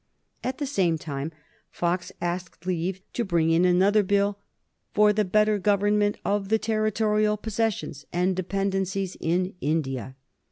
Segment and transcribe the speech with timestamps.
[0.43, 1.31] At the same time
[1.69, 4.39] Fox asked leave to bring in another bill
[4.95, 10.15] "for the better government of the territorial possessions and dependencies in India."